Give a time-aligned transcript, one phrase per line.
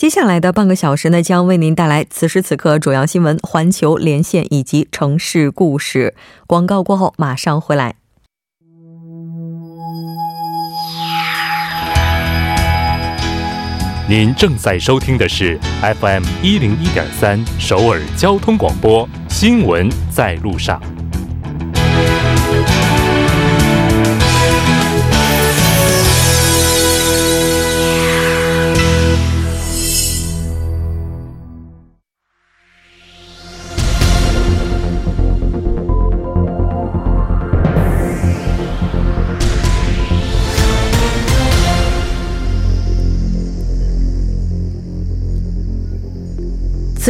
[0.00, 6.14] 接下来的半个小时呢，将为您带来此时此刻主要新闻、环球连线以及城市故事。
[6.46, 7.96] 广告过后马上回来。
[14.08, 20.80] 您正在收听的是 FM 一零一点三首尔交通广播，新闻在路上。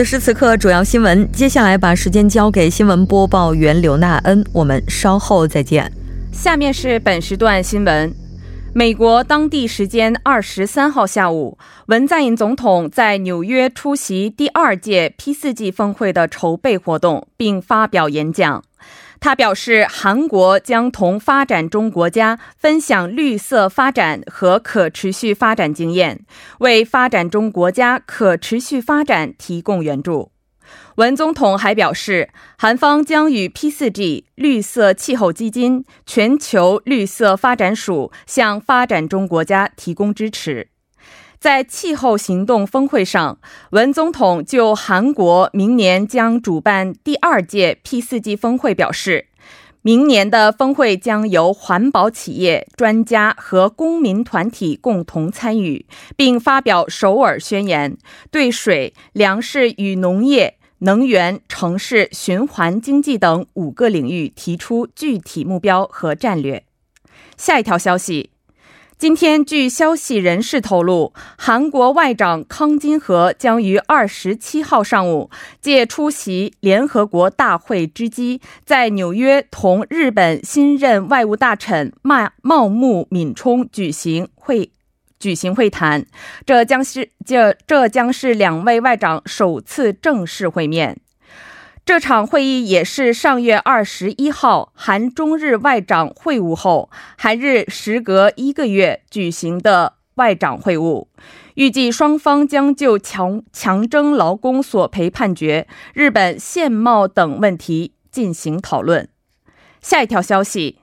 [0.00, 1.30] 此时此刻，主要新闻。
[1.30, 5.92] 接下来把时间交给新闻播报员刘娜恩，我们稍后再见。
[6.32, 8.10] 下面是本时段新闻：
[8.72, 18.64] 美国当地时间二十三号下午，文在寅总统在纽约出席第二届 P 四 G 峰会的筹备活动，并发表演讲。
[19.20, 26.24] 他表示，韩国将同发展中国家分享绿色发展和可持续发展经验，
[26.60, 30.32] 为发展中国家可持续发展提供援助。
[30.96, 40.68] 文总统还表示，韩方将与 P4G 绿色气候基金、全球绿色发展署向发展中国家提供支持。
[41.40, 43.38] 在气候行动峰会上，
[43.70, 49.28] 文总统就韩国明年将主办第二届 P 四 G 峰会表示，
[49.80, 57.96] 明年的峰会将由环保企业、专家和公民团体共同参与，并发表首尔宣言，
[58.30, 66.64] 对水、粮食与农业、能源、城市循环经济等五个领域提出具体目标和战略。
[67.38, 68.28] 下一条消息。
[69.00, 75.30] 今天，据消息人士透露，韩国外长康金和将于二十七号上午
[75.62, 84.70] 借出席联合国大会之机，在纽约同日本新任外务大臣茂茂木敏充举行会
[85.18, 86.04] 举行会谈。
[86.44, 90.98] 这将是这这将是两位外长首次正式会面。
[91.90, 101.08] 这场会议也是上月二十一号韩中日外长会晤后，韩日时隔一个月举行的外长会晤。
[101.54, 109.08] 预计双方将就强强征劳工索赔判决、日本现贸等问题进行讨论。
[109.82, 110.79] 下一条消息。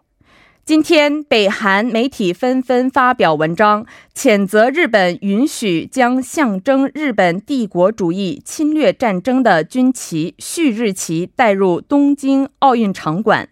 [0.68, 13.48] 今天，北韩媒体纷纷发表文章，谴责日本允许将象征日本帝国主义侵略战争的军旗旭日旗带入东京奥运场馆。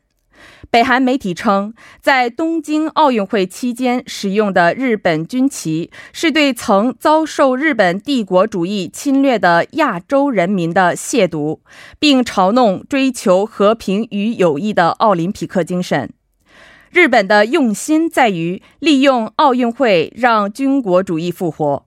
[0.70, 11.60] 北韩媒体称，在东京奥运会期间使用的日本军旗，是对曾遭受日本帝国主义侵略的亚洲人民的亵渎，
[11.98, 16.12] 并嘲弄追求和平与友谊的奥林匹克精神。
[16.96, 21.86] 日本的用心在于利用奥运会让军国主义复活。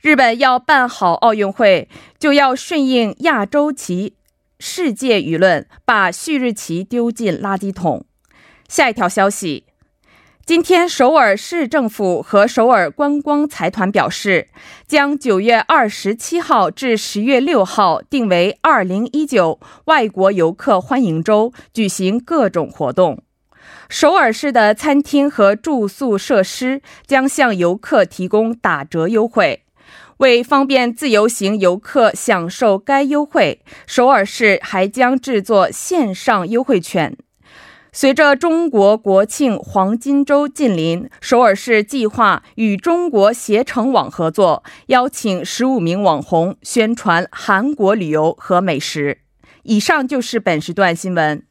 [0.00, 1.88] 日本要办好奥运会，
[2.18, 4.16] 就要顺应亚洲旗
[4.58, 8.04] 世界舆论，把旭日旗丢进垃圾桶。
[8.68, 9.66] 下一条消息：
[10.44, 14.48] 今天，首尔市政府和首尔观光财团表示，
[14.88, 23.22] 将九月二十七号至十月六号定为二零一九外国游客欢迎周，举行各种活动。
[23.92, 29.64] 首尔市的餐厅和住宿设施将向游客提供打折优惠。
[30.16, 37.14] 为方便自由行游客享受该优惠，首尔市还将制作线上优惠券。
[37.92, 49.18] 随着中国国庆黄金周近临，首尔市计划与中国携程网合作，邀请十五名网红宣传韩国旅游和美食。
[49.64, 51.44] 以上就是本时段新闻。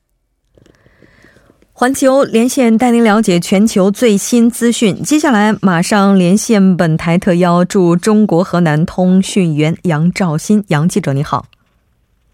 [1.82, 5.02] 环球连线带您了解全球最新资讯。
[5.02, 11.48] 接下来马上连线本台特邀驻中国河南通讯员杨兆新，杨记者你好。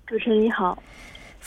[0.05, 0.77] 主持人你好。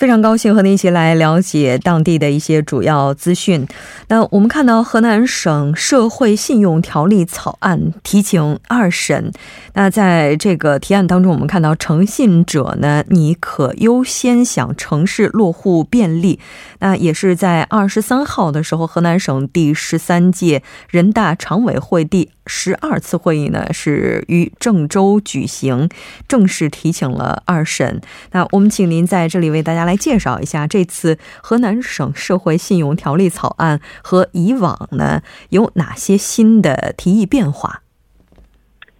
[0.00, 3.68] 非常高兴和您一起来了解当地的一些主要资讯。
[4.08, 9.30] 那我们看到河南省社会信用条例草案提请二审。
[9.74, 16.40] 那在这个提案当中，我们看到诚信者呢，你可优先享城市落户便利。
[16.78, 25.88] 那也是在二十三号的时候，河南省第十三届人大常委会第十二次会议呢是于郑州举行，
[26.26, 28.00] 正式提请了二审。
[28.32, 29.96] 那我们请您在这里为大家来。
[30.00, 35.20] 介绍一下这次河南省社会信用条例草案和以往呢
[35.50, 37.82] 有哪些新的提议变化？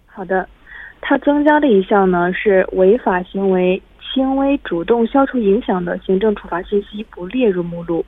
[0.05, 0.47] 好的，
[1.01, 3.81] 它增加的一项呢是违法行为
[4.13, 8.05] 轻微主动消除影响的行政处罚信息不列入目录，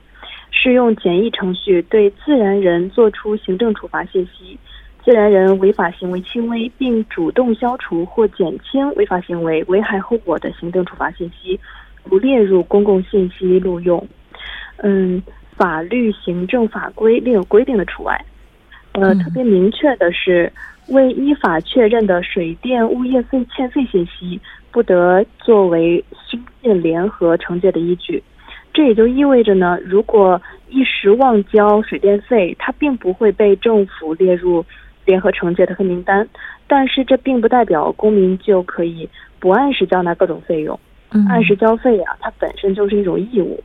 [0.52, 4.56] 适用简易程序对自然人作出行政处罚信息。
[5.04, 11.60] 自然人违法行为轻微并主动消除或减轻违法行为危害后果的行政处罚信息。
[12.06, 14.06] 不列入公共信息录用，
[14.76, 15.22] 嗯，
[15.56, 18.22] 法律、行政法规另有规定的除外。
[18.92, 20.52] 呃，特别明确的是，
[20.88, 24.38] 未依法确认的水电物业费欠费信息，
[24.70, 28.22] 不得作为新建联合惩戒的依据。
[28.74, 34.62] 这也就意味着呢，如果一时忘交水电费，它并不会被政府列入
[35.04, 36.28] 联合惩戒的黑名单。
[36.66, 39.08] 但是，这并不代表公民就可以
[39.38, 40.78] 不按时交纳各种费用。
[41.28, 43.62] 按时交费呀，它本身就是一种义务。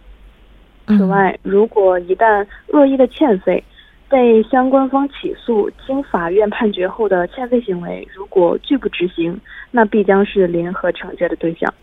[0.86, 3.63] 此外，如果一旦恶意的欠费
[4.07, 9.39] 被相关方起诉，经法院判决后的欠费行为如果拒不执行，
[9.71, 11.74] 那必将是联合惩戒的对象。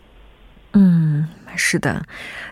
[0.73, 2.03] 嗯，是的。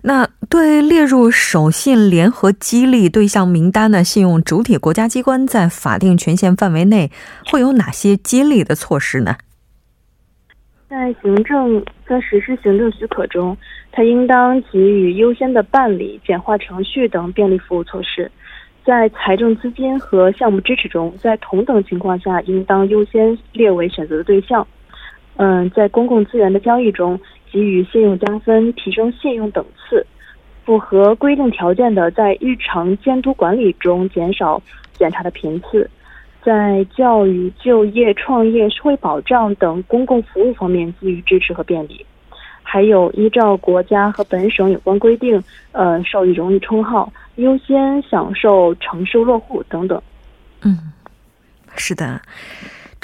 [0.04, 7.12] 那对列入守信联合激励对象名单的信用主体国家机关，在法定权限范围内
[7.52, 9.36] 会有哪些激励的措施呢？
[10.88, 13.58] 在行政在实施行政许可中，
[13.92, 18.30] 它应当给予优先的办理、简化程序等便利服务措施；
[18.86, 24.66] 在财政资金和项目支持中，在同等情况下应当优先列为选择的对象。
[25.38, 27.20] 嗯，在公共资源的交易中
[27.56, 30.04] 给予信用加分、提升信用等次；
[30.66, 34.62] 符合规定条件的，在日常监督管理中减少
[34.98, 35.90] 检查的频次。
[36.44, 42.06] 在教育、就业、创业、社会保障等公共服务方面给予支持和便利，
[42.62, 45.42] 还有依照国家和本省有关规定，
[45.72, 50.00] 呃，授予荣誉称号、优先享受城市落户等等。
[50.62, 50.78] 嗯，
[51.78, 52.22] 是的。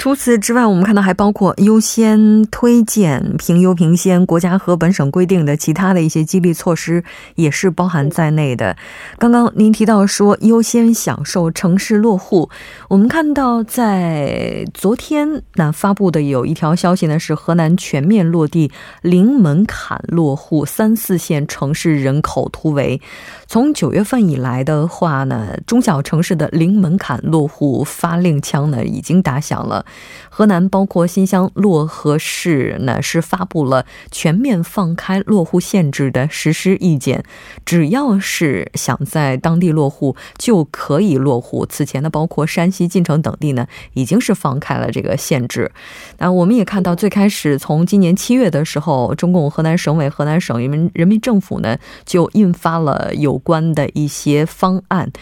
[0.02, 7.04] 除此之外，我们看到还包括优先推荐、评优评先，国家和本省规定的其他的一些激励措施
[7.36, 8.76] 也是包含在内的。
[9.16, 12.50] 刚刚您提到说优先享受城市落户，
[12.88, 18.72] 我们看到在昨天那发布的有一条消息呢，是河南全面落地
[19.02, 23.00] 零门槛落户三四线城市人口突围。
[23.46, 29.86] 从九月份以来的话呢，中小城市的零门槛落户发令枪呢已经打响了。
[30.28, 37.22] 河南包括新乡、漯河市呢，是发布了全面放开落户限制的实施意见。
[37.66, 41.66] 只要是想在当地落户，就可以落户。
[41.66, 45.70] 此前呢，包括山西晋城等地呢，已经是放开了这个限制。
[46.18, 55.12] 那我们也看到，最开始从今年七月的时候，中共河南省委、河南省人民人民政府呢，就印发了有关的一些方案。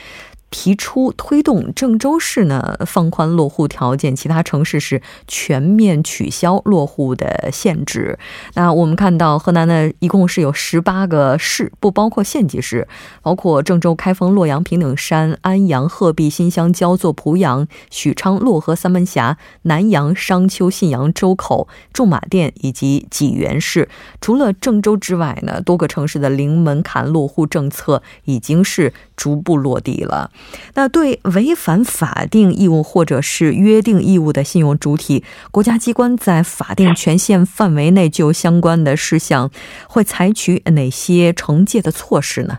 [0.50, 8.18] 提出推动郑州市呢放宽落户条件，其他城市是全面取消落户的限制。
[8.54, 12.88] 那我们看到河南呢，一共是有十八个市，不包括县级市，
[13.22, 23.88] 包括郑州、开封、洛阳、平顶山、安阳、鹤壁、新乡、焦作、濮阳、许昌、漯河、三门峡、南阳、商丘、信阳、周口、驻马店以及济源市。
[24.20, 30.30] 除了郑州之外呢，多个城市的零门槛落户政策已经是逐步落地了。
[30.74, 39.50] 那对违反法定义务或者是约定义务的信用主体，国家机关在法定权限范围内就相关的事项
[39.88, 42.58] 会采取哪些惩戒的措施呢？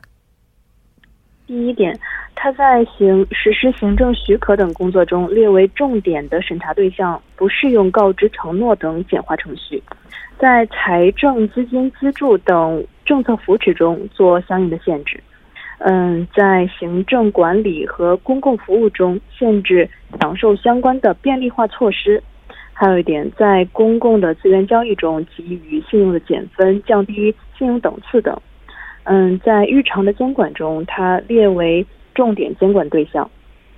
[1.47, 1.97] 第一点，
[2.33, 9.83] 他在行实施行政许可等工作中列为重点的审查对象，不适用告知承诺等简化程序，
[10.39, 15.21] 在财政资金资助等政策扶持中做相应的限制。
[15.83, 22.21] 嗯，在行政管理和公共服务中限制享受相关的便利化措施，
[22.71, 28.39] 还有一点，在公共的资源交易中给予信用的减分、降低信用等次等。
[29.05, 31.83] 嗯，在日常的监管中，它列为
[32.13, 33.27] 重点监管对象，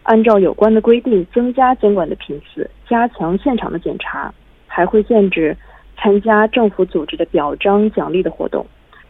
[0.03, 4.33] 按照有关的规定增加监管的频次，加强现场的检查，
[4.67, 5.55] 还会限制
[5.95, 8.65] 参加政府组织的表彰奖励的活动。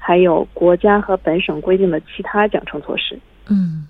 [0.06, 3.18] 还有国家和本省规定的其他奖惩措施。
[3.50, 3.88] 嗯。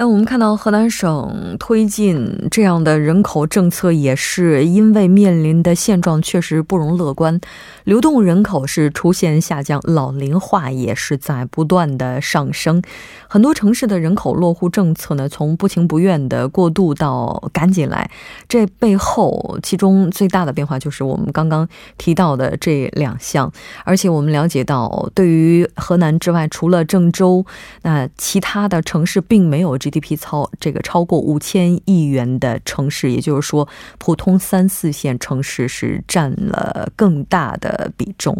[0.00, 7.40] 那我们看到河南省推进这样的人口政策，也是因为面临的现状确实不容乐观，
[7.82, 12.80] 流动人口是出现下降，老龄化也是在不断的上升。
[13.26, 18.08] 很多城市的人口落户政策呢，从不情不愿的过渡到赶紧来，
[18.48, 23.52] 这背后其中最大的变化就是我们刚刚提到的这两项。
[23.82, 27.44] 而且我们了解到，对于河南之外，除了郑州，
[27.82, 29.87] 那其他的城市并没有这。
[29.88, 33.68] GDP 超这个超过五千亿元的城市，也就是说，
[33.98, 38.36] 普通三四线城市是占了更大的比重。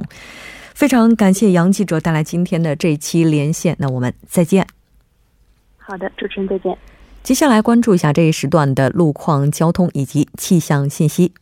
[0.74, 4.66] 非常感谢杨记者带来今天的这期连线，那我们再见。
[5.76, 6.76] 好的，主持人再见。
[7.22, 11.32] 接下来关注一下这一时段的路况、交通以及气象信息。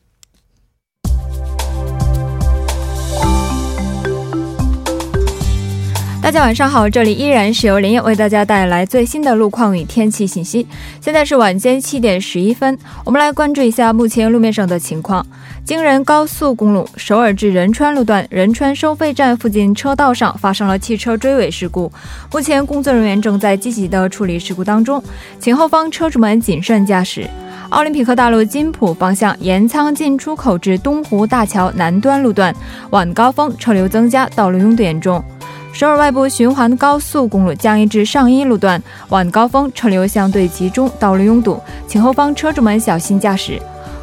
[6.26, 10.66] 大家晚上好，这里依然是由林燕为大家带来最新的路况与天气信息。
[11.00, 15.24] 现在是晚间七点十一分，我们来关注一下目前路面上的情况。
[15.64, 21.92] 京仁高速公路首尔至仁川路段仁川收费站附近车道上发生了汽车追尾事故，
[22.32, 25.00] 目前工作人员正在积极的处理事故当中，
[25.38, 27.24] 请后方车主们谨慎驾驶。
[27.68, 32.52] 奥林匹克大路金浦方向盐仓进出口至东湖大桥南端路段
[32.90, 35.22] 晚高峰车流增加，道路拥堵严重。
[35.76, 43.60] 首尔外部循环高速公路江一至上一路段晚高峰车流相对集中，道路拥堵，请后方车主们小心驾驶。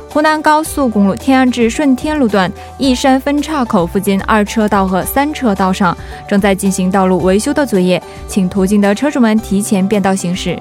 [0.07, 10.55] 湖南高速公路天安至顺天路段义山分岔口附近二车道和三车道上正在进行道路维修的作业，请途经的车主们提前变道行驶。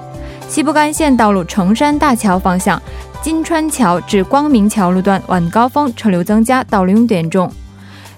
[0.47, 2.81] 西部干线道路成山大桥方向
[3.21, 7.47] 金川桥至光明桥路段晚高峰车流增加，道路拥堵严重。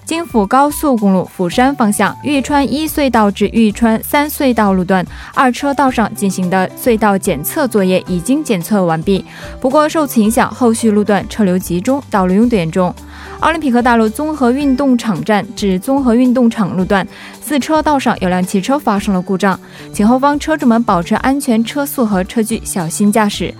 [0.06, 9.24] 京釜高速公路釜山方向玉川一隧道至玉川三隧道路段二车道上进行的隧道检测作业已经检测完毕，
[9.60, 12.94] 不过受此影响，后续路段车流集中，道路拥堵严重。
[13.40, 17.06] 奥林匹克大路综合运动场站至综合运动场路段
[17.42, 19.58] 四车道上有辆汽车发生了故障，
[19.92, 23.52] 请后方车主们保持安全车速和车距，小心驾驶。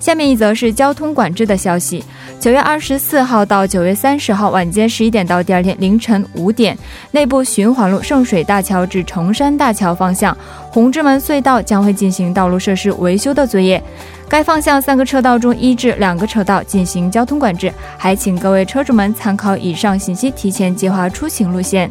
[0.00, 2.02] 下面一则是交通管制的消息。
[2.40, 6.76] 九月二十四号到九月三十号晚间十一点到第二天凌晨五点，
[7.10, 10.36] 内部循环路圣水大桥至崇山大桥方向
[10.70, 13.80] 红之门隧道将会进行道路设施维修的作业。
[14.26, 21.90] 该方向三个车道中一至两个车道进行交通管制，还请各位车主们参考以上信息，提前计划出行路线。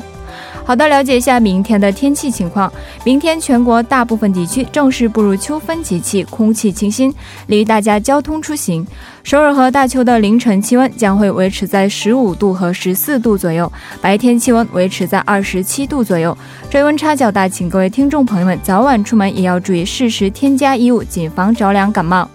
[0.63, 2.71] 好的，了解一下明天的天气情况。
[3.03, 7.13] 明天全国大部分地区正式步入秋分节气，空气清新，
[7.47, 8.85] 利于大家交通出行。
[9.23, 16.37] 首尔和大邱的凌晨气温将会维持在十五度和十四度左右，白天气温维持在二十七度左右。
[16.69, 22.29] 这温差较大，请各位听众朋友们早晚出门也要注意适时添加衣物，谨防着凉感冒。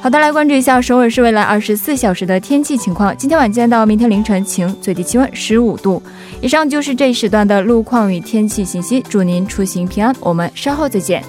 [0.00, 3.14] 好的，来关注一下首尔市未来二十四小时的天气情况。
[3.16, 6.00] 今天晚间到明天凌晨晴，最低气温十五度。
[6.40, 10.14] 以上就是这一时段的路况与天气信息，祝您出行平安。
[10.20, 11.22] 我们稍后再见。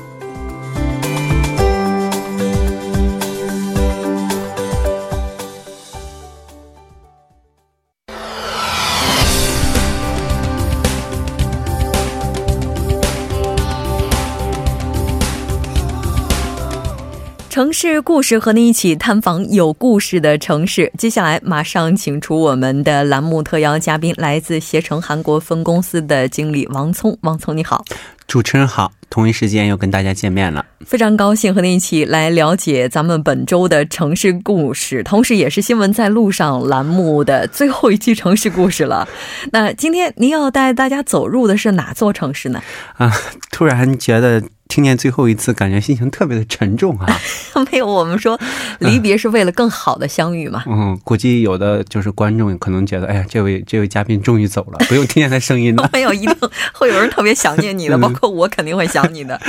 [17.60, 20.90] 城市故事和您一起探访有故事的城市。
[20.98, 27.18] 接下来马上请出我们的栏目特邀嘉宾，来自携程韩国分公司的经理王聪。
[27.20, 27.84] 王聪，你好，
[28.28, 39.06] 主持人好，同一时间又跟大家见面了，非常高兴和您一起来了解咱们本周的城市故事，同时也是新闻在路上栏目的最后一期城市故事了。
[39.52, 42.64] 那今天您要带大家走入的是哪座城市呢？
[42.96, 43.14] 啊，
[43.52, 44.42] 突然觉得。
[44.70, 47.20] 听见最后一次，感觉心情特别的沉重啊！
[47.72, 48.40] 没有，我们说
[48.78, 50.64] 离别是为了更好的相遇嘛。
[50.70, 55.90] 嗯，估计有的就是观众可能觉得，哎呀，这位这位嘉宾终于走了，不用听见他声音了。
[55.92, 56.36] 没有，一定
[56.72, 59.42] 会有人特别想念你的，包括我肯定会想你的。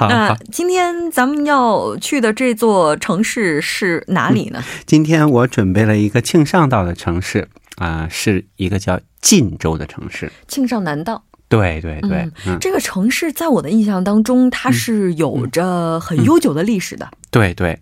[0.00, 4.64] 那今天咱们要去的这座城市是哪里呢？
[4.86, 10.32] 今天我准备了一个庆尚道的城市啊，是一个叫晋州的城市。
[10.48, 11.24] 庆尚南道。
[11.52, 17.06] 对对对，这个城市在我的印象当中，它是有着很悠久的历史的。
[17.30, 17.78] 对对，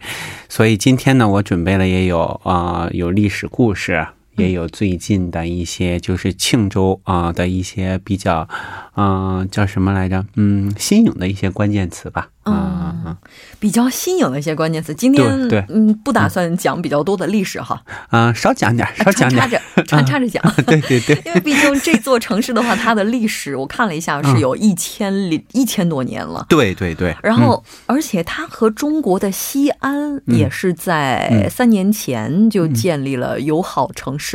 [0.48, 4.04] 所以今天呢，我准备了也有啊，有历史故事，
[4.40, 8.48] 也有最近的一些就是庆州啊的一些比较
[8.96, 10.26] 嗯、叫什么来着？
[10.36, 12.28] 嗯，新颖的一些关键词吧。
[12.44, 13.16] 嗯嗯
[13.58, 14.94] 比较新颖的一些关键词。
[14.94, 19.46] 今天对对嗯，不打算讲比较多的历史哈，嗯、少讲点，少讲穿插。
[19.46, 20.42] 着穿插着讲。
[20.66, 26.44] 对对对，因为毕竟这座城市的话，它的历史我看了一下，是有一千里一千多年了。
[26.48, 27.14] 对对对。
[27.22, 34.29] 然后，而且它和中国的西安也是在嗯三年前就建立了友好城市，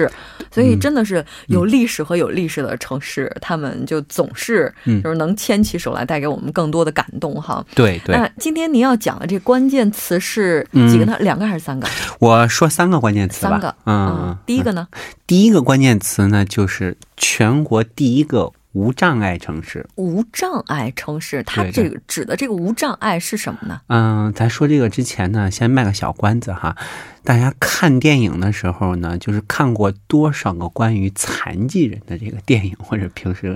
[0.51, 7.63] 所以真的是有历史和有历史的城市，他们就总是嗯就是能牵起手来，带给我们更多的感动哈。
[7.75, 11.15] 对对那今天您要讲的这关键词是嗯几个呢？
[11.19, 11.87] 两个还是三个？
[12.19, 13.51] 我说三个关键词吧。
[13.51, 13.75] 三个。
[13.85, 14.87] 嗯，第一个呢，
[15.27, 19.87] 第一个关键词呢，就是全国第一个无障碍城市。
[19.95, 23.79] 无障碍城市，它这个指的这个无障碍是什么呢？
[23.87, 26.75] 嗯，咱说这个之前呢，先卖个小关子哈。
[27.23, 33.55] 大家看电影的时候呢，就是看过多少个关于残疾人的这个电影，或者平时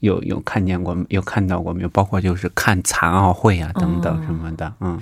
[0.00, 1.88] 有有看见过、有看到过没有？
[1.88, 5.00] 包括就是看残奥会啊等等什么的，嗯，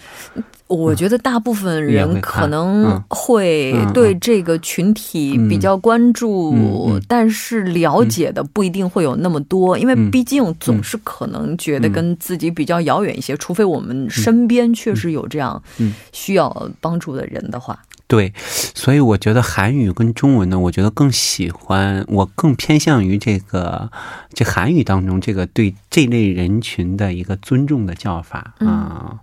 [0.69, 3.05] 我觉得大部分人可能嗯。
[3.09, 7.03] 会嗯对这个群体比较关注，嗯嗯。
[7.07, 15.93] 但是了解的不一定会有那么多，因为嗯毕竟总是可能觉得跟自己比较遥远一些，除非我们身边确实有这样嗯。
[16.12, 17.79] 需要帮助的人的话。
[18.09, 18.33] 对，
[18.75, 23.91] 所以我觉得韩语跟中文呢，我觉得更喜欢，我更偏向于这个
[24.33, 29.17] 这韩语当中这个对这类人群的一个尊重的叫法嗯啊。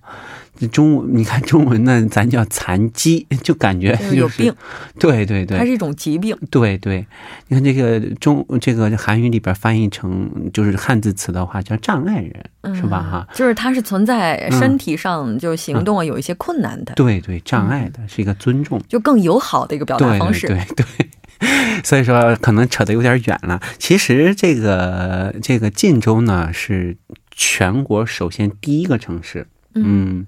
[0.60, 4.53] 这中文你看中文呢，咱叫残疾， 就感觉就是有病，
[5.00, 6.38] 对对对，它是一种疾病。
[6.51, 7.05] 对对，
[7.48, 13.01] 你看这个中这个韩语里边翻译成就是汉字词的话，叫障碍人，是吧？
[13.01, 20.48] 哈，嗯就是它是存在身体上就行动啊有一些困难的，对对，障碍的是一个尊重，就更友好的一个表达方式。
[20.48, 21.10] 对对对。
[21.83, 23.60] 所以说，可能扯得有点远了。
[23.77, 26.95] 其实，这个这个晋州呢，是
[27.31, 29.45] 全国首先第一个城市。
[29.75, 30.25] 嗯，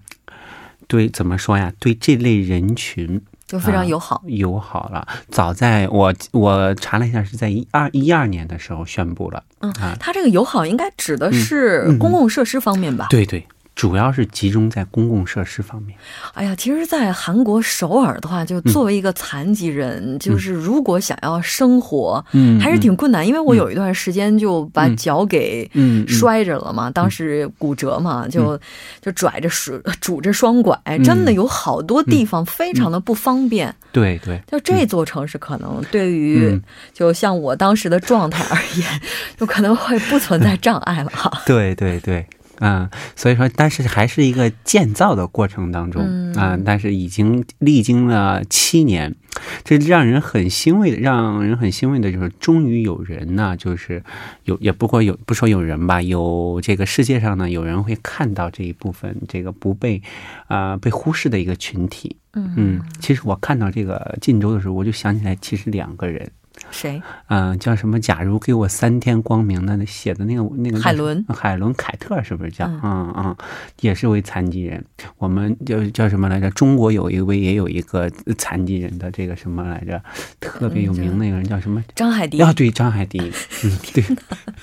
[0.87, 1.71] 对，怎么说呀？
[1.79, 4.23] 对这类人群就非常友好。
[4.27, 5.07] 友好了。
[5.29, 9.43] 早在我我查了一下，是在一二一二年的时候宣布了。
[9.59, 13.07] 嗯啊，它这个友好应该指的是公共设施方面吧？
[13.09, 15.97] 对对，主要是集中在公共设施方面。
[16.33, 23.27] 哎呀，其实，在韩国首尔的话，就作为一个残疾人，就是如果想要生活，嗯还是挺困难。
[23.27, 25.69] 因为我有一段时间就把脚给
[26.07, 28.57] 摔着了嘛，当时骨折嘛，就
[29.01, 33.75] 就拽着拄 拄着双拐，真的有好多地方非常的不方便。
[33.91, 36.61] 对对，就这座城市，可能对于嗯。
[36.93, 39.01] 就像我当时的状态而言，
[39.37, 41.41] 就可能会不存在障碍了哈。
[41.45, 42.25] 对 对对，
[42.59, 49.15] 嗯，所以说，但是还是一个建造的过程当中嗯啊、但是已经历经了七年，
[49.63, 54.03] 这让人很欣慰的，让人很欣慰的就是，终于有人呢，就是
[54.43, 60.01] 有也不过有不说有人吧，有这个世界上呢，有人会看到这一部分这个不被
[60.47, 62.17] 啊、被忽视的一个群体。
[62.33, 66.29] 嗯，其实我看到这个晋州的时候，我就想起来，其实两个人。
[66.75, 67.01] 谁？
[67.27, 67.99] 嗯、叫什么？
[67.99, 72.65] 假如给我三天光明的那写的那个那个海伦海伦凯特是不是叫？
[72.67, 73.35] 嗯嗯嗯，
[73.79, 74.83] 也是位残疾人。
[75.17, 76.49] 我们叫叫什么来着？
[76.51, 80.01] 中国有一位也有一个残疾人的这个什么来着？
[80.39, 81.83] 特别有名那个人叫什么？
[81.95, 82.41] 张海迪。
[82.41, 83.19] 啊，对，张海迪。
[83.63, 84.03] 嗯，对。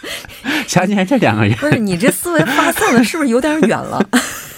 [0.69, 4.07] 想起来这两个人，不是你这思维发散的，是不是有点远了？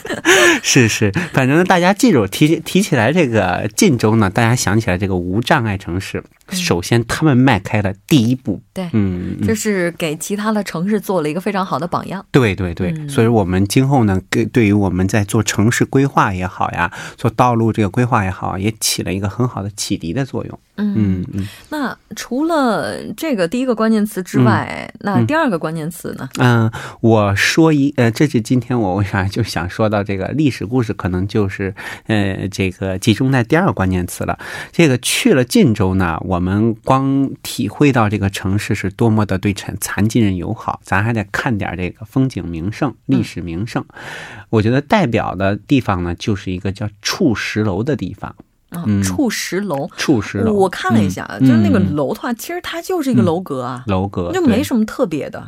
[0.62, 8.60] 是是，反正大家记住提提起来这个晋州呢，大家想起来这个无障碍城市，首先他们迈开了第一步。
[8.72, 12.24] 对嗯，嗯这是给其他的城市做了一个非常好的榜样。
[12.30, 20.58] 对对对，嗯所以我们今后呢，给对于我们在做城市规划也好呀，做道路这个规划也好，也起了一个很好的启迪的作用。
[20.76, 26.28] 嗯嗯那除了这个第一个关键词之外，那第二个关键词呢？
[26.38, 31.74] 嗯，我说一呃，这是今天我为啥就想说到这个历史故事，可能就是
[32.06, 34.38] 呃这个集中在第二个关键词了。
[34.72, 43.84] 这个去了晋州呢，我们光体会到这个城市是多么的对残残疾人友好，咱还得看点这个风景名胜、历史名胜。
[44.50, 48.34] 我觉得代表的地方呢，就是一个叫处石楼的地方。
[48.74, 49.88] 啊嗯，处石楼。
[49.96, 51.46] 处石楼，我看了一下，嗯。
[51.46, 51.94] 就是那个嗯。
[51.96, 55.42] 楼的话，其实它就是一个楼阁啊，楼阁，就没什么特别的。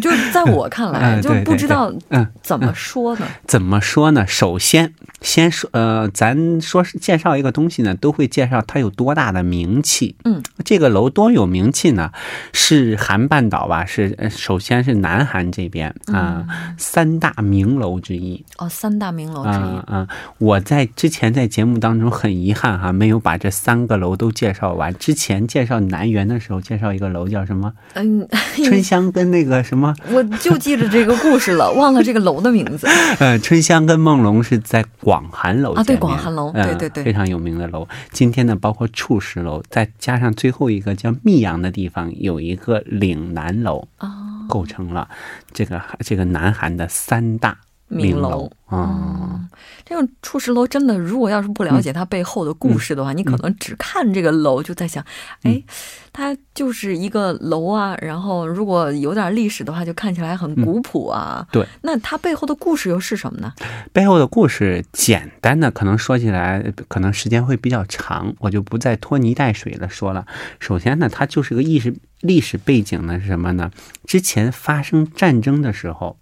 [0.00, 3.26] 就是在我看来，就不知道嗯，怎么说呢。
[3.46, 4.26] 怎么说呢？
[4.26, 10.16] 首先，先说呃，咱说是介绍一个东西呢，都会介绍它有多大的名气。
[10.24, 12.10] 嗯，这个楼多有名气呢？
[12.52, 13.84] 是韩半岛吧？
[13.84, 16.46] 是呃首先是南韩这边啊、
[16.78, 18.44] 三大名楼之一。
[18.58, 19.52] 哦，三大名楼之一。
[19.52, 20.08] 啊啊！
[20.38, 24.94] 我在之前在节目当中很遗憾哈，没有把这三个楼都介绍完。
[24.94, 27.72] 之前介绍南园的时候，介绍一个楼叫什么？
[27.94, 28.26] 嗯，
[28.64, 29.92] 春香跟那个什么么？
[30.12, 32.86] 我就记着这个故事了， 忘了这个楼的名字。
[33.18, 37.12] 呃，春香跟梦龙是在广寒楼啊，对，广寒楼，嗯对对对非。
[37.12, 37.86] 常有名的楼。
[38.12, 44.08] 今天呢，包括处石楼，再加上最后一个叫密阳的地方，有一个岭南楼，哦，
[44.48, 45.08] 构成了
[45.52, 47.58] 这个这个南韩的三大
[47.96, 48.52] 名楼楼。
[48.66, 48.88] 啊、
[49.34, 49.48] 嗯，
[49.84, 55.04] 这种出石楼真的，如果要是不了解它背后的故事的话，你可能只看这个楼就在想，
[55.44, 55.62] 嗯哎，
[56.10, 61.46] 它就是一个楼啊，然后如果有点历史的话，就看起来很古朴啊。
[61.52, 63.52] 对，那它背后的故事又是什么呢？
[63.92, 70.26] 背后的故事简单的，可能说起来可能时间会比较长，我就不再拖泥带水的说了。
[70.58, 73.70] 首先呢，它就是个历史历史背景呢是什么呢？
[74.06, 76.16] 之前发生战争的时候，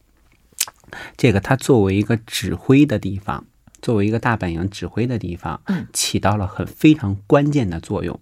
[1.16, 3.44] 这个它作为一个指挥的地方，
[3.82, 8.18] 作为一个大本营指挥的地方，嗯起到了很非常关键的作用。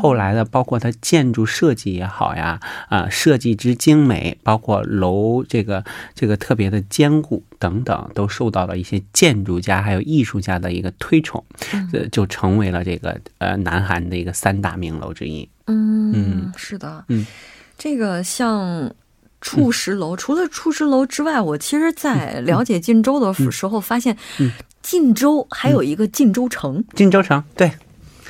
[0.00, 11.44] 后来的，包括它建筑设计也好呀，啊、设计之精美，包括楼这个这个特别的坚固等等，都受到了一些建筑家还有艺术家的一个推崇，
[11.92, 15.46] 呃，就成为了这个呃南韩的一个三大名楼之一。
[15.66, 17.26] 嗯嗯是的，嗯，
[17.76, 18.90] 这个像。
[19.40, 24.50] 处石楼，除了触石楼之外，我其实，在了解晋州的时候，发现嗯。
[24.80, 27.70] 晋州还有一个晋州城，晋州城，对，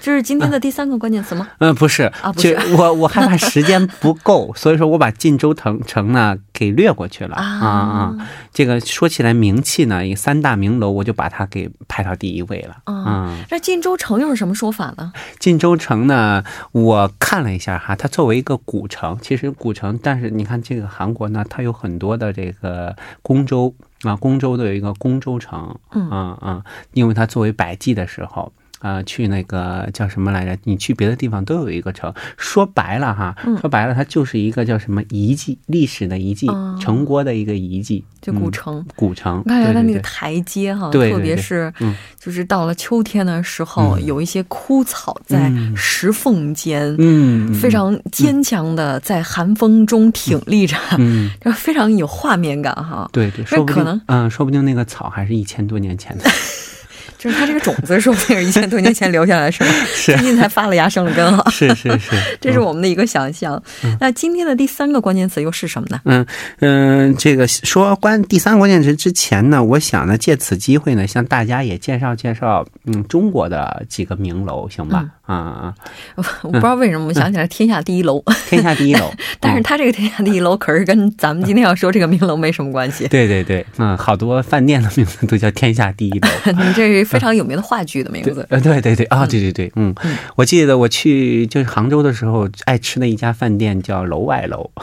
[0.01, 1.49] 这是今天的第三个关键词吗？
[1.59, 8.15] 嗯、不是啊不是就我我害怕时间不够， 所以说我把晋州城城呢给略过去了啊。
[8.53, 12.77] 这个说起来名气呢，一三大名楼，我就把它给排到第一位了。
[12.85, 15.13] 啊嗯，那晋州城又是什么说法呢？
[15.39, 28.53] 晋州城呢，我看了一下哈，它作为一个古城，其实古城，但是你看这个韩国呢，它有很多的这个宫州啊，公州都有一个公州城，嗯嗯嗯，因为它作为百济的时候。
[28.81, 30.57] 啊，去那个叫什么来着？
[30.65, 32.13] 你去别的地方都有一个城。
[32.37, 38.87] 说白了哈，嗯说白了，它就是一个叫什么遗迹，历史的遗迹，哦城郭的一个遗迹，就古嗯城。
[38.95, 39.43] 古城。
[39.45, 53.09] 你看它那个台阶哈，对对特别是嗯就是到了秋天的时候，嗯有一些枯草在嗯石缝间，嗯，非常坚强的在寒风中挺立着，嗯， 就非常有画面感哈。
[53.13, 56.25] 对对，那说不可能定嗯，说不定那个草还是一千多年前的。
[57.19, 59.71] 就是它这个种子，说不定是一千多年前留下来， 是吧？
[59.95, 61.51] 是最近才发了芽生了根哈。
[61.51, 63.61] 是是是， 这是我们的一个想象。
[64.01, 66.01] 那今天的第三个关键词又是什么呢？
[66.05, 66.25] 嗯
[66.61, 75.05] 嗯，这个说关第三个关键词之前呢，我想呢借此机会呢，向大家也介绍介绍，嗯，中国的几个名楼，行吧？
[75.27, 75.75] 啊啊，
[76.15, 83.07] 我我不知道为什么我想起来天下第一楼，天下第一楼， 但是嗯它这个天下第一楼可是跟咱们今天要说这个名楼没什么关系。
[83.09, 86.29] 对对对，嗯，好多饭店的名字都叫天下第一楼。
[86.65, 88.47] 你这是非常有名的话剧的名字。
[88.51, 89.95] 呃，对对对啊，对对对，嗯，
[90.37, 94.71] 我记得我去就是杭州的时候，爱吃的一家饭店叫楼外楼。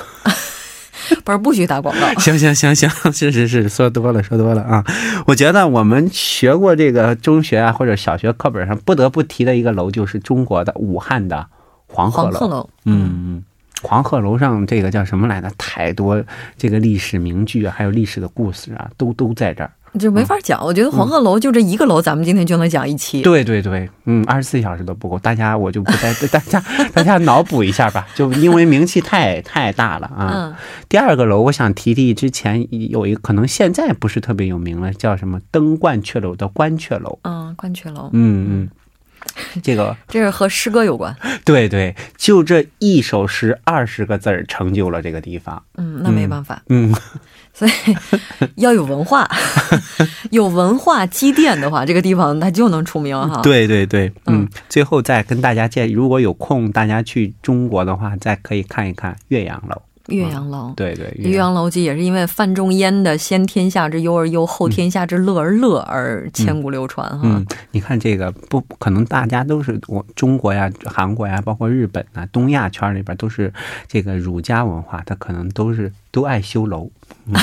[1.23, 2.07] 不是不许打广告。
[2.19, 4.83] 行行行行，是是是，说多了说多了啊！
[5.27, 11.47] 我觉得我们学过这个中学啊或者小学课本上不得不提的一个楼，就是中国的武汉的
[11.87, 12.31] 黄鹤楼。
[12.31, 13.43] 黄鹤楼，嗯，嗯，
[13.83, 15.51] 黄鹤楼上这个叫什么来着？
[15.59, 16.23] 太多
[16.57, 19.71] 这个历史名句啊，还有历史的故事啊，都都在这儿。
[19.97, 20.63] 就没法讲。
[20.63, 23.21] 我觉得黄鹤楼就这一个楼，咱们今天就能讲一期。
[23.21, 30.31] 对对对，嗯，二十四小时都不够，大家我就不再大家大家脑补一下吧，就因为名气太太大了啊。
[30.33, 30.55] 嗯，
[30.87, 37.17] 第二个楼，我想提提之前有一个可能现在不是特别有名了，叫什么登鹳雀楼的鹳雀楼。
[37.23, 38.69] 嗯，鹳雀楼，嗯嗯，
[39.63, 41.15] 这个这是和诗歌有关。
[41.45, 45.61] 对对，就这一首诗二十个字儿成就了这个地方。
[45.77, 46.93] 嗯，那没办法，嗯，
[47.53, 47.71] 所以
[48.55, 49.29] 要有文化，
[50.31, 59.81] 有文化积淀的话，这个地方它就能出名哈。，对对对，嗯嗯，最后再跟大家建议，如果有空大家去中国的话，再可以看一看岳阳楼。
[60.07, 60.73] 岳阳楼。
[60.75, 67.21] 对对，岳阳楼记也是因为范仲淹的“先天下之忧而忧，后天下之乐而乐”而千古流传哈。
[67.23, 73.51] 嗯，你看这个不可能，大家都是我中国呀、韩国呀，包括日本啊、东亚圈里边都是
[73.87, 76.89] 这个儒家文化，他可能都是都爱修楼。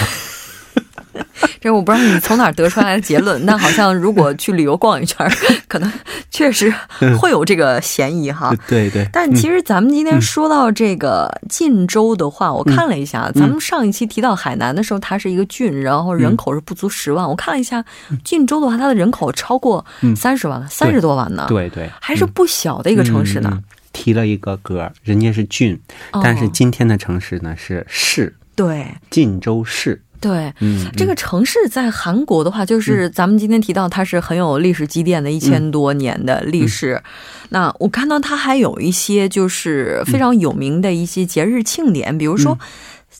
[1.63, 5.25] 这我不知道你从哪儿得出来的结论，但好像如果去旅游逛一圈，
[5.69, 5.91] 可能
[6.29, 6.75] 确实
[7.21, 8.53] 会有这个嫌疑哈。
[8.67, 17.29] 对对，但其实咱们今天说到这个晋州的话，我看了一下，咱们上一期提到海南的时候，它是一个郡，然后人口是不足十万。
[17.29, 17.85] 我看了一下，
[18.25, 23.63] 晋州的话，它的人口超过三十万了，三十多万呢，对对，还是不小的一个城市呢。
[23.93, 25.79] 提了一个格，人家是郡，
[26.11, 30.03] 哦但是今天的城市呢是市，对晋州市。
[30.23, 30.55] 对。
[30.61, 37.03] 嗯，这个城市在韩国的话，就是咱们今天提到它是很有历史积淀的，一千多年的历史。
[37.51, 42.57] 那我看到它还有一些就是非常有名的一些节日庆典，比如说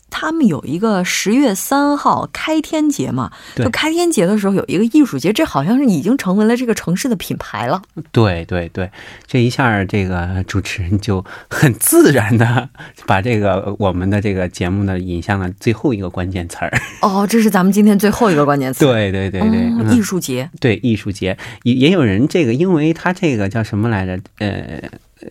[0.09, 7.81] 他们有一个十月三号开天节嘛，对就开天节的时候有一个艺术节，这好像是已经成为了这个城市的品牌了。
[8.11, 8.89] 对对对，
[9.25, 12.69] 这一下这个主持人就很自然的
[13.05, 16.71] 把这个我们的这个节目呢引向了最后一个关键词儿。
[17.01, 18.85] 哦，这是咱们今天最后一个关键词。
[18.85, 20.49] 对对对对，艺术节。
[20.59, 24.19] 对艺术节也也有人这个，因为他这个叫什么来着？
[24.39, 24.81] 呃，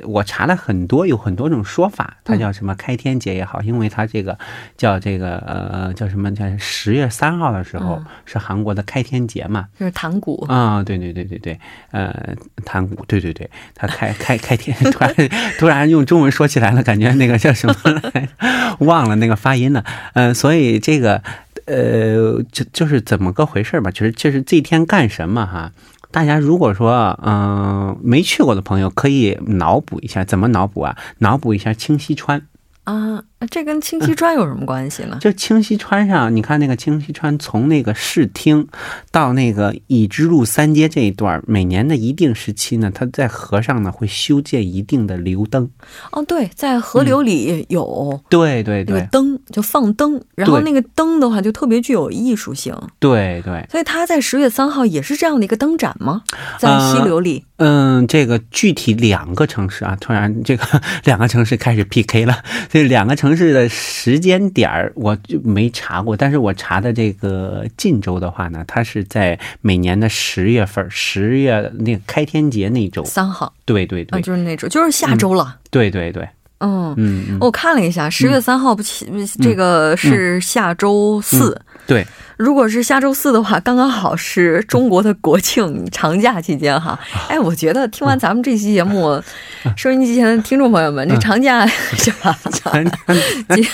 [0.05, 4.39] 我查了很多，有很多种说法，它叫什么开天节也好，因为它这个
[4.77, 9.69] 叫这个呃叫什么叫十月三号的时候、嗯是韩国的开天节嘛。
[9.79, 15.15] 就是唐鼓，啊、对对对对对，呃，唐鼓，对对对，他开开开天，突然
[15.59, 17.75] 突然用中文说起来了，感觉那个叫什么
[18.15, 18.29] 来，
[18.79, 21.23] 忘了那个发音了，呃，所以这个
[21.67, 25.73] 呃，就就是怎么个回事吧，就是就是这天干什么哈。
[26.12, 30.96] 大家如果说嗯、没去过的朋友，可以脑补一下，怎么脑补啊？
[31.18, 32.46] 脑补一下清溪川，
[32.85, 35.19] 啊，这跟清溪川有什么关系呢？
[35.21, 38.67] 就清溪川上，你看那个清溪川从那个市厅
[39.11, 45.69] 到那个已知路三街这一段，每年的一定时期呢，它在河上呢会修建一定的流灯。
[46.13, 56.23] 哦，对，在河流里有对对对灯，就放灯，然后那个灯的话就特别具有艺术性，对对，所以它在十月三号也是这样的一个灯展吗？
[56.59, 60.65] 在溪流里，嗯，这个具体两个城市啊，突然这个
[61.05, 62.43] 两个城市开始 PK 了。
[62.69, 73.05] 这两个城市的时间点儿我就没查过，但是我查的这个晋州的话呢，它是在每年的十月份，十月那个开天节那周。
[73.05, 73.53] 三号。
[73.64, 74.21] 对，对对。
[74.21, 75.57] 对，就是那周，就是下周了。
[75.71, 76.29] 对对对，
[76.61, 81.61] 嗯，嗯嗯，我看了一下，十月三号不起，这个是下周四。
[81.87, 86.99] 对，如果是下周四的话，刚刚好是中国的国庆长假期间哈。
[87.29, 89.23] 哎，我觉得听完咱们这期节目，
[89.77, 92.37] 收音机前的听众朋友们，这长假是吧？
[93.55, 93.66] 进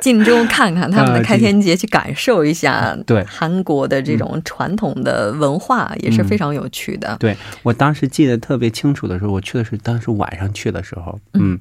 [0.00, 3.24] 进州看看他们的开天节，去感受一下对。
[3.28, 7.16] 韩国的这种传统的文化，也是非常有趣的。
[7.18, 11.58] 对我当时记得特别清楚的时候，我去的是当时晚上去的时候，嗯，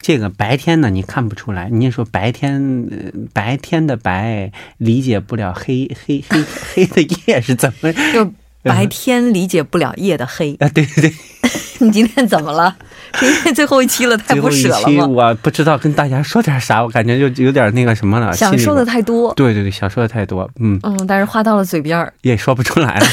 [0.00, 8.30] 这个白天呢你看不出来，你说白天、呃白天的白理解不了黑黑黑黑的夜是怎么就
[8.62, 10.68] 白天理解不了夜的黑，啊？
[10.70, 11.12] 对对对，
[11.78, 12.76] 你今天怎么了？
[13.14, 15.06] 是因为最后一期了，太不舍了？
[15.06, 23.06] 我不知道跟大家说点啥，我感觉就有点那个什么了，想说的太多，对对对，想说的太多，嗯，嗯，但是话到了嘴边儿，也说不出来了。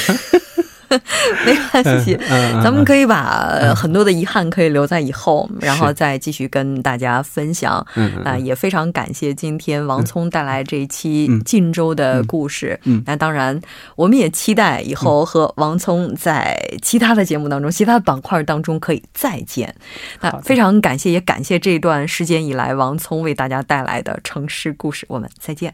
[1.46, 2.16] 没关系。
[2.30, 7.86] 嗯嗯咱们可以把呃很多的遗憾可以留在以后，然后再继续跟大家分享。
[7.96, 12.80] 嗯也非常感谢今天王聪带来这一期嗯晋州的故事。
[13.06, 13.60] 那当然，
[13.96, 19.74] 我们也期待以后和王聪在其他的节目当中、其他的板块当中可以再见。
[20.22, 25.06] 那非常感谢，也感谢这段时间以来王聪为大家带来的城市故事。
[25.10, 25.74] 我们再见。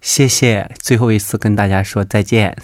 [0.00, 2.56] 谢谢，最后一次跟大家说再见。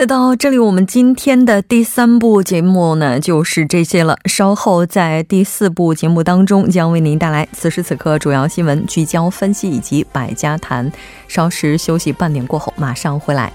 [0.00, 4.16] 那到这里，我们今天的第三部节目呢，就是这些了。
[4.26, 10.88] 稍后在第四部节目当中，将为您带来此时此刻主要新闻聚焦分析以及百家谈。
[11.26, 13.52] 稍事休息半点过后，马上回来。